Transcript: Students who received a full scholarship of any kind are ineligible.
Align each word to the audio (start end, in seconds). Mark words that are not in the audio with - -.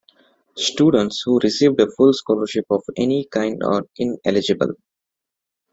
Students 0.57 1.21
who 1.23 1.37
received 1.41 1.79
a 1.79 1.85
full 1.91 2.11
scholarship 2.11 2.65
of 2.71 2.83
any 2.97 3.25
kind 3.25 3.61
are 3.63 3.83
ineligible. 3.97 4.73